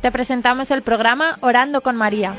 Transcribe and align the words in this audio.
Te 0.00 0.10
presentamos 0.10 0.70
el 0.70 0.80
programa 0.80 1.36
Orando 1.42 1.82
con 1.82 1.94
María. 1.94 2.34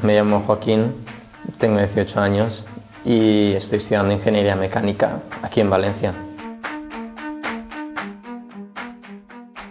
Me 0.00 0.14
llamo 0.14 0.40
Joaquín, 0.40 1.04
tengo 1.58 1.80
18 1.80 2.18
años 2.18 2.64
y 3.04 3.52
estoy 3.52 3.76
estudiando 3.76 4.14
ingeniería 4.14 4.56
mecánica 4.56 5.20
aquí 5.42 5.60
en 5.60 5.68
Valencia. 5.68 6.14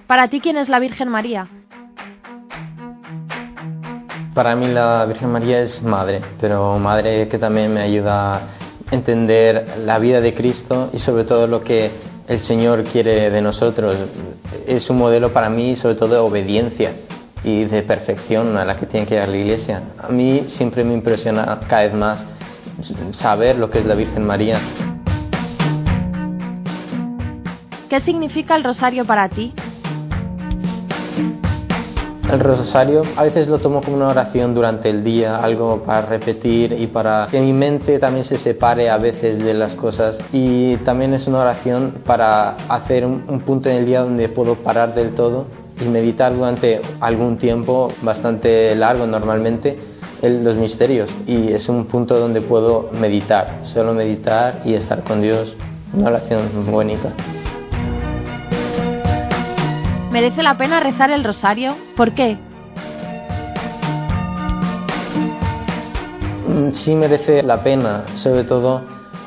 Para 0.05 0.27
ti, 0.27 0.41
¿quién 0.41 0.57
es 0.57 0.69
la 0.69 0.77
Virgen 0.77 1.09
María? 1.09 1.47
Para 4.35 4.55
mí 4.55 4.67
la 4.67 5.05
Virgen 5.05 5.31
María 5.31 5.59
es 5.61 5.81
madre, 5.81 6.21
pero 6.39 6.77
madre 6.77 7.27
que 7.27 7.39
también 7.39 7.73
me 7.73 7.81
ayuda 7.81 8.43
entender 8.91 9.79
la 9.85 9.97
vida 9.99 10.21
de 10.21 10.33
Cristo 10.33 10.89
y 10.93 10.99
sobre 10.99 11.23
todo 11.23 11.47
lo 11.47 11.63
que 11.63 11.91
el 12.27 12.39
Señor 12.41 12.83
quiere 12.83 13.29
de 13.29 13.41
nosotros. 13.41 13.97
Es 14.67 14.89
un 14.89 14.97
modelo 14.97 15.33
para 15.33 15.49
mí 15.49 15.75
sobre 15.75 15.95
todo 15.95 16.09
de 16.09 16.17
obediencia 16.17 16.93
y 17.43 17.65
de 17.65 17.81
perfección 17.81 18.57
a 18.57 18.65
la 18.65 18.75
que 18.75 18.85
tiene 18.85 19.05
que 19.07 19.15
llegar 19.15 19.29
la 19.29 19.37
Iglesia. 19.37 19.81
A 19.97 20.09
mí 20.09 20.43
siempre 20.47 20.83
me 20.83 20.93
impresiona 20.93 21.61
cada 21.67 21.83
vez 21.83 21.93
más 21.93 22.25
saber 23.11 23.57
lo 23.57 23.69
que 23.69 23.79
es 23.79 23.85
la 23.85 23.95
Virgen 23.95 24.25
María. 24.25 24.61
¿Qué 27.89 27.99
significa 28.01 28.55
el 28.55 28.63
rosario 28.63 29.05
para 29.05 29.27
ti? 29.27 29.53
El 32.31 32.39
rosario 32.39 33.03
a 33.17 33.23
veces 33.23 33.49
lo 33.49 33.59
tomo 33.59 33.81
como 33.81 33.97
una 33.97 34.07
oración 34.07 34.53
durante 34.53 34.89
el 34.89 35.03
día, 35.03 35.35
algo 35.35 35.83
para 35.83 36.03
repetir 36.03 36.71
y 36.79 36.87
para 36.87 37.27
que 37.29 37.41
mi 37.41 37.51
mente 37.51 37.99
también 37.99 38.23
se 38.23 38.37
separe 38.37 38.89
a 38.89 38.97
veces 38.97 39.39
de 39.39 39.53
las 39.53 39.75
cosas. 39.75 40.17
Y 40.31 40.77
también 40.77 41.13
es 41.13 41.27
una 41.27 41.39
oración 41.39 41.95
para 42.05 42.51
hacer 42.69 43.05
un, 43.05 43.25
un 43.27 43.41
punto 43.41 43.69
en 43.69 43.75
el 43.75 43.85
día 43.85 43.99
donde 43.99 44.29
puedo 44.29 44.55
parar 44.55 44.95
del 44.95 45.13
todo 45.13 45.47
y 45.81 45.89
meditar 45.89 46.33
durante 46.33 46.81
algún 47.01 47.37
tiempo 47.37 47.91
bastante 48.01 48.73
largo 48.77 49.05
normalmente 49.05 49.77
en 50.21 50.45
los 50.45 50.55
misterios 50.55 51.09
y 51.27 51.51
es 51.51 51.67
un 51.67 51.85
punto 51.85 52.17
donde 52.17 52.41
puedo 52.41 52.89
meditar, 52.93 53.59
solo 53.63 53.93
meditar 53.93 54.61
y 54.63 54.75
estar 54.75 55.03
con 55.03 55.21
Dios, 55.21 55.53
una 55.93 56.07
oración 56.07 56.71
bonita. 56.71 57.13
¿Merece 60.11 60.43
la 60.43 60.57
pena 60.57 60.81
rezar 60.81 61.09
el 61.09 61.23
rosario? 61.23 61.77
¿Por 61.95 62.13
qué? 62.13 62.37
Sí 66.73 66.95
merece 66.95 67.43
la 67.43 67.63
pena, 67.63 68.03
sobre 68.15 68.43
todo 68.43 68.81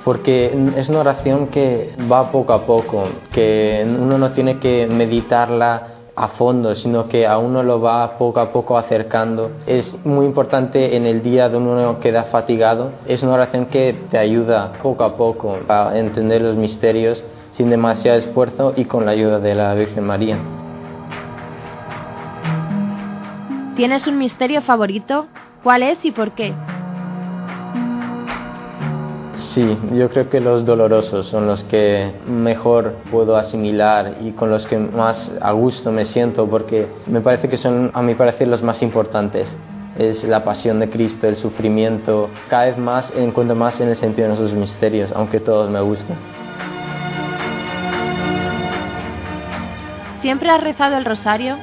porque 0.04 0.54
es 0.76 0.90
una 0.90 1.00
oración 1.00 1.46
que 1.46 1.94
va 2.12 2.30
poco 2.30 2.52
a 2.52 2.66
poco, 2.66 3.08
que 3.32 3.82
uno 3.98 4.18
no 4.18 4.32
tiene 4.32 4.58
que 4.58 4.86
meditarla 4.86 5.88
a 6.14 6.28
fondo, 6.28 6.74
sino 6.74 7.08
que 7.08 7.26
a 7.26 7.38
uno 7.38 7.62
lo 7.62 7.80
va 7.80 8.18
poco 8.18 8.40
a 8.40 8.52
poco 8.52 8.76
acercando. 8.76 9.52
Es 9.66 9.96
muy 10.04 10.26
importante 10.26 10.96
en 10.96 11.06
el 11.06 11.22
día 11.22 11.48
donde 11.48 11.70
uno 11.70 11.98
queda 11.98 12.24
fatigado. 12.24 12.92
Es 13.06 13.22
una 13.22 13.32
oración 13.32 13.66
que 13.66 13.98
te 14.10 14.18
ayuda 14.18 14.74
poco 14.82 15.04
a 15.04 15.16
poco 15.16 15.56
a 15.66 15.98
entender 15.98 16.42
los 16.42 16.56
misterios 16.56 17.24
sin 17.52 17.70
demasiado 17.70 18.18
esfuerzo 18.18 18.74
y 18.76 18.84
con 18.84 19.06
la 19.06 19.12
ayuda 19.12 19.38
de 19.38 19.54
la 19.54 19.74
Virgen 19.74 20.04
María. 20.04 20.38
¿Tienes 23.76 24.06
un 24.06 24.18
misterio 24.18 24.62
favorito? 24.62 25.26
¿Cuál 25.64 25.82
es 25.82 26.04
y 26.04 26.12
por 26.12 26.30
qué? 26.32 26.54
Sí, 29.34 29.76
yo 29.92 30.08
creo 30.10 30.30
que 30.30 30.38
los 30.38 30.64
dolorosos 30.64 31.26
son 31.26 31.48
los 31.48 31.64
que 31.64 32.12
mejor 32.24 32.94
puedo 33.10 33.36
asimilar 33.36 34.18
y 34.20 34.30
con 34.30 34.48
los 34.48 34.64
que 34.68 34.78
más 34.78 35.32
a 35.40 35.50
gusto 35.50 35.90
me 35.90 36.04
siento 36.04 36.48
porque 36.48 36.86
me 37.08 37.20
parece 37.20 37.48
que 37.48 37.56
son, 37.56 37.90
a 37.94 38.02
mi 38.02 38.14
parecer, 38.14 38.46
los 38.46 38.62
más 38.62 38.80
importantes. 38.80 39.56
Es 39.98 40.22
la 40.22 40.44
pasión 40.44 40.78
de 40.78 40.88
Cristo, 40.88 41.26
el 41.26 41.36
sufrimiento. 41.36 42.30
Cada 42.48 42.66
vez 42.66 42.78
más 42.78 43.12
encuentro 43.16 43.56
más 43.56 43.80
en 43.80 43.88
el 43.88 43.96
sentido 43.96 44.28
de 44.28 44.36
nuestros 44.36 44.54
misterios, 44.54 45.10
aunque 45.16 45.40
todos 45.40 45.68
me 45.68 45.80
gustan. 45.80 46.16
¿Siempre 50.20 50.48
has 50.48 50.62
rezado 50.62 50.96
el 50.96 51.04
rosario? 51.04 51.58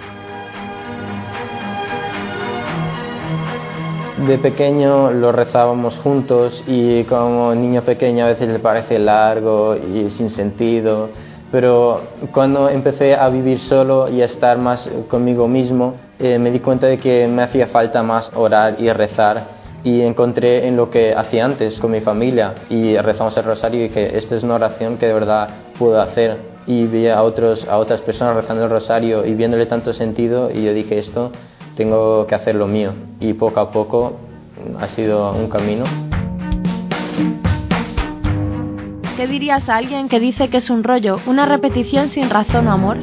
De 4.27 4.37
pequeño 4.37 5.11
lo 5.11 5.31
rezábamos 5.31 5.97
juntos 5.97 6.63
y 6.67 7.03
como 7.05 7.55
niño 7.55 7.81
pequeño 7.81 8.25
a 8.25 8.27
veces 8.27 8.49
le 8.49 8.59
parece 8.59 8.99
largo 8.99 9.75
y 9.75 10.11
sin 10.11 10.29
sentido, 10.29 11.09
pero 11.51 12.01
cuando 12.31 12.69
empecé 12.69 13.15
a 13.15 13.29
vivir 13.29 13.57
solo 13.57 14.09
y 14.09 14.21
a 14.21 14.25
estar 14.25 14.59
más 14.59 14.87
conmigo 15.07 15.47
mismo, 15.47 15.95
eh, 16.19 16.37
me 16.37 16.51
di 16.51 16.59
cuenta 16.59 16.85
de 16.85 16.99
que 16.99 17.27
me 17.27 17.41
hacía 17.41 17.67
falta 17.67 18.03
más 18.03 18.31
orar 18.35 18.75
y 18.79 18.91
rezar 18.91 19.47
y 19.83 20.01
encontré 20.01 20.67
en 20.67 20.77
lo 20.77 20.91
que 20.91 21.15
hacía 21.15 21.43
antes 21.43 21.79
con 21.79 21.89
mi 21.89 22.01
familia 22.01 22.53
y 22.69 22.95
rezamos 22.97 23.35
el 23.37 23.43
rosario 23.43 23.79
y 23.79 23.87
dije, 23.87 24.17
esta 24.17 24.35
es 24.35 24.43
una 24.43 24.55
oración 24.55 24.97
que 24.97 25.07
de 25.07 25.13
verdad 25.13 25.49
puedo 25.79 25.99
hacer 25.99 26.37
y 26.67 26.85
vi 26.85 27.07
a, 27.07 27.23
otros, 27.23 27.67
a 27.67 27.79
otras 27.79 28.01
personas 28.01 28.35
rezando 28.35 28.65
el 28.65 28.69
rosario 28.69 29.25
y 29.25 29.33
viéndole 29.33 29.65
tanto 29.65 29.93
sentido 29.93 30.51
y 30.51 30.63
yo 30.63 30.73
dije 30.73 30.99
esto 30.99 31.31
tengo 31.75 32.27
que 32.27 32.35
hacer 32.35 32.53
lo 32.53 32.67
mío 32.67 32.93
y 33.21 33.33
poco 33.33 33.59
a 33.59 33.71
poco 33.71 34.17
ha 34.79 34.89
sido 34.89 35.31
un 35.33 35.47
camino. 35.47 35.85
¿Qué 39.15 39.27
dirías 39.27 39.69
a 39.69 39.77
alguien 39.77 40.09
que 40.09 40.19
dice 40.19 40.49
que 40.49 40.57
es 40.57 40.69
un 40.69 40.83
rollo, 40.83 41.19
una 41.27 41.45
repetición 41.45 42.09
sin 42.09 42.29
razón 42.29 42.67
o 42.67 42.71
amor? 42.71 42.97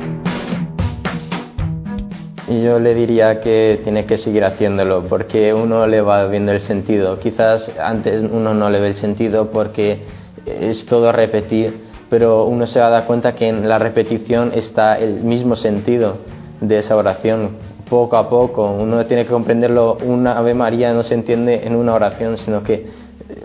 Yo 2.49 2.81
le 2.81 2.95
diría 2.95 3.41
que 3.41 3.81
tiene 3.85 4.07
que 4.07 4.19
seguir 4.19 4.43
haciéndolo 4.43 5.05
porque 5.05 5.53
uno 5.53 5.87
le 5.87 6.01
va 6.01 6.27
viendo 6.27 6.51
el 6.51 6.61
sentido. 6.61 7.21
Quizás 7.21 7.71
antes 7.79 8.25
uno 8.33 8.55
no 8.55 8.71
le 8.71 8.81
ve 8.81 8.89
el 8.89 8.97
sentido 8.97 9.51
porque 9.51 10.03
es 10.47 10.87
todo 10.87 11.13
repetir, 11.13 11.85
pero 12.09 12.47
uno 12.47 12.67
se 12.67 12.81
va 12.81 12.87
a 12.87 12.91
dar 12.91 13.05
cuenta 13.05 13.35
que 13.35 13.49
en 13.49 13.69
la 13.69 13.79
repetición 13.79 14.53
está 14.55 14.99
el 14.99 15.21
mismo 15.21 15.57
sentido 15.57 16.17
de 16.61 16.79
esa 16.79 16.97
oración 16.97 17.68
poco 17.89 18.17
a 18.17 18.29
poco. 18.29 18.71
Uno 18.71 19.05
tiene 19.07 19.25
que 19.25 19.33
comprenderlo. 19.33 19.99
Una 20.05 20.39
Ave 20.39 20.55
María 20.55 20.93
no 20.93 21.03
se 21.03 21.15
entiende 21.15 21.67
en 21.67 21.77
una 21.77 21.95
oración, 21.95 22.37
sino 22.39 22.63
que 22.63 22.87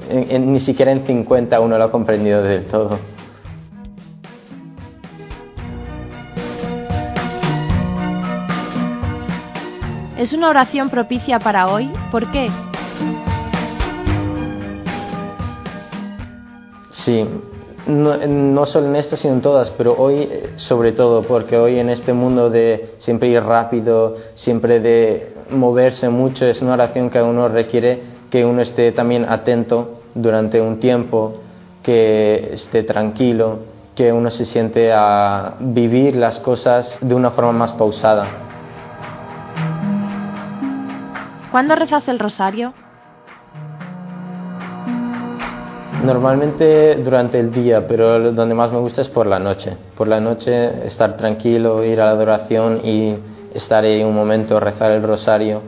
en, 0.10 0.32
en, 0.32 0.54
ni 0.54 0.60
siquiera 0.60 0.92
en 0.92 1.06
50 1.06 1.60
uno 1.60 1.78
lo 1.78 1.84
ha 1.86 1.92
comprendido 1.92 2.44
del 2.44 2.66
todo. 2.66 3.00
¿Es 10.18 10.32
una 10.32 10.50
oración 10.50 10.90
propicia 10.90 11.40
para 11.40 11.68
hoy? 11.68 11.92
¿Por 12.12 12.32
qué? 12.32 12.50
Sí, 16.92 17.28
no, 17.88 18.18
no, 18.18 18.66
solo 18.66 18.88
en 18.88 18.96
esta, 18.96 19.18
sino 19.18 19.34
en 19.34 19.42
todas, 19.42 19.70
pero 19.72 19.96
hoy 19.98 20.30
sobre 20.56 20.92
todo, 20.92 21.24
porque 21.24 21.58
hoy 21.58 21.80
en 21.80 21.90
este 21.90 22.14
mundo 22.14 22.50
de 22.50 22.96
siempre 22.98 23.30
ir 23.30 23.44
rápido, 23.44 24.16
siempre 24.36 24.80
de 24.80 25.34
moverse 25.52 26.10
mucho, 26.10 26.46
es 26.46 26.62
una 26.62 26.74
oración 26.74 27.10
que 27.10 27.20
a 27.20 27.24
uno 27.24 27.48
requiere 27.48 28.02
que 28.30 28.46
uno 28.46 28.62
esté 28.62 28.92
también 28.92 29.26
atento 29.30 30.00
durante 30.16 30.62
un 30.62 30.80
tiempo, 30.80 31.36
que 31.84 32.52
esté 32.54 32.84
tranquilo, 32.84 33.60
que 33.96 34.12
uno 34.12 34.32
se 34.32 34.46
siente 34.46 34.92
a 34.92 35.56
vivir 35.60 36.16
las 36.16 36.40
cosas 36.40 36.98
de 37.02 37.14
una 37.14 37.32
forma 37.32 37.52
más 37.52 37.74
pausada. 37.74 38.28
¿Cuándo 41.52 41.76
rezas 41.76 42.08
el 42.08 42.18
rosario? 42.18 42.74
Normalmente 46.04 46.96
durante 46.96 47.40
el 47.40 47.50
día, 47.50 47.88
pero 47.88 48.34
donde 48.34 48.54
más 48.54 48.70
me 48.74 48.80
gusta 48.80 49.02
es 49.02 49.08
por 49.08 49.26
la 49.26 49.40
noche. 49.40 49.78
Por 49.96 50.10
la 50.10 50.20
noche 50.20 50.86
estar 50.86 51.16
tranquilo, 51.16 51.82
ir 51.82 52.02
a 52.02 52.06
la 52.06 52.12
adoración 52.12 52.82
y 52.84 53.16
estar 53.54 53.86
ahí 53.86 54.04
un 54.04 54.14
momento, 54.14 54.60
rezar 54.60 54.92
el 54.92 55.02
rosario, 55.02 55.62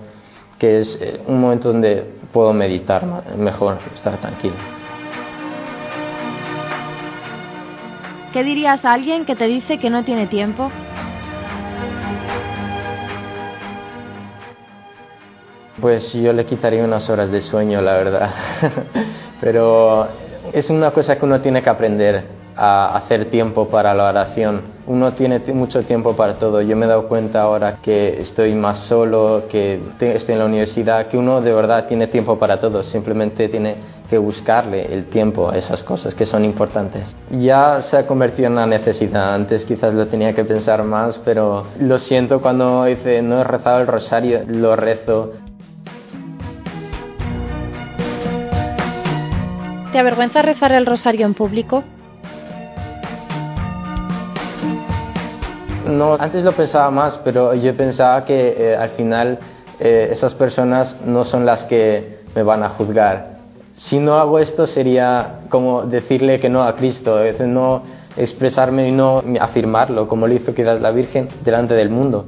que 0.60 0.80
es 0.80 1.00
un 1.28 1.40
momento 1.40 1.72
donde 1.72 2.04
puedo 2.34 2.52
meditar 2.52 3.06
mejor, 3.38 3.78
estar 3.94 4.18
tranquilo. 4.18 4.56
¿Qué 8.34 8.44
dirías 8.44 8.84
a 8.84 8.92
alguien 8.92 9.26
que 9.26 9.38
te 9.38 9.48
dice 9.48 9.78
que 9.78 9.90
no 9.90 10.04
tiene 10.04 10.28
tiempo? 10.28 10.70
Pues 15.80 16.12
yo 16.12 16.34
le 16.34 16.46
quitaría 16.46 16.84
unas 16.84 17.10
horas 17.10 17.32
de 17.32 17.40
sueño, 17.40 17.82
la 17.82 17.94
verdad. 17.94 18.32
Pero 19.42 20.08
es 20.54 20.70
una 20.70 20.92
cosa 20.92 21.18
que 21.18 21.26
uno 21.26 21.42
tiene 21.42 21.62
que 21.62 21.70
aprender 21.70 22.24
a 22.56 22.96
hacer 22.98 23.30
tiempo 23.30 23.68
para 23.70 23.94
la 23.94 24.10
oración 24.10 24.76
uno 24.88 25.14
tiene 25.14 25.40
mucho 25.54 25.84
tiempo 25.84 26.16
para 26.16 26.38
todo. 26.38 26.62
Yo 26.62 26.76
me 26.76 26.86
he 26.86 26.90
dado 26.90 27.08
cuenta 27.08 27.42
ahora 27.42 27.78
que 27.82 28.22
estoy 28.22 28.54
más 28.54 28.80
solo, 28.80 29.44
que 29.50 29.82
estoy 30.00 30.34
en 30.34 30.40
la 30.40 30.46
universidad, 30.46 31.08
que 31.08 31.18
uno 31.18 31.42
de 31.42 31.54
verdad 31.54 31.88
tiene 31.88 32.08
tiempo 32.08 32.38
para 32.38 32.60
todo, 32.60 32.84
simplemente 32.84 33.50
tiene 33.50 33.96
que 34.10 34.20
buscarle 34.20 34.94
el 34.94 35.06
tiempo 35.06 35.50
a 35.50 35.58
esas 35.58 35.82
cosas 35.82 36.14
que 36.14 36.28
son 36.28 36.46
importantes. 36.46 37.16
Ya 37.32 37.82
se 37.82 37.98
ha 37.98 38.06
convertido 38.06 38.48
en 38.48 38.54
una 38.54 38.68
necesidad, 38.68 39.34
antes 39.34 39.66
quizás 39.66 39.94
lo 39.94 40.08
tenía 40.08 40.34
que 40.36 40.46
pensar 40.46 40.84
más, 40.84 41.18
pero 41.18 41.66
lo 41.80 41.98
siento 41.98 42.40
cuando 42.42 42.86
no 42.86 42.86
he 42.86 43.44
rezado 43.44 43.82
el 43.82 43.88
rosario, 43.88 44.42
lo 44.48 44.76
rezo. 44.76 45.34
¿Te 49.96 50.00
avergüenza 50.00 50.42
rezar 50.42 50.74
el 50.74 50.86
rosario 50.86 51.26
en 51.26 51.34
público? 51.34 51.82
No, 55.90 56.16
antes 56.16 56.44
lo 56.44 56.52
pensaba 56.52 56.92
más, 56.92 57.18
pero 57.20 57.54
yo 57.54 57.74
pensaba 57.78 58.26
que 58.26 58.56
eh, 58.58 58.76
al 58.76 58.90
final 58.90 59.40
eh, 59.80 60.10
esas 60.12 60.34
personas 60.34 60.98
no 61.06 61.24
son 61.24 61.46
las 61.46 61.64
que 61.64 62.20
me 62.36 62.44
van 62.44 62.64
a 62.64 62.72
juzgar. 62.72 63.38
Si 63.74 63.98
no 63.98 64.16
hago 64.16 64.40
esto 64.40 64.68
sería 64.68 65.44
como 65.48 65.84
decirle 65.84 66.42
que 66.42 66.50
no 66.50 66.64
a 66.64 66.76
Cristo, 66.76 67.24
es 67.24 67.40
no 67.40 67.84
expresarme 68.18 68.90
y 68.90 68.92
no 68.92 69.24
afirmarlo, 69.40 70.10
como 70.10 70.28
lo 70.28 70.34
hizo 70.34 70.54
quizás 70.54 70.82
la 70.82 70.92
Virgen 70.92 71.30
delante 71.46 71.74
del 71.74 71.90
mundo. 71.90 72.26